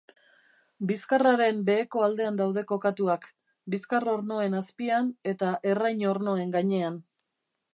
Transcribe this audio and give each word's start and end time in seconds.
Bizkarraren 0.91 1.59
beheko 1.67 2.01
aldean 2.05 2.39
daude 2.39 2.63
kokatuak, 2.71 3.27
bizkar-ornoen 3.75 4.57
azpian 4.61 5.13
eta 5.35 5.53
errain-ornoen 5.75 6.57
gainean. 6.57 6.99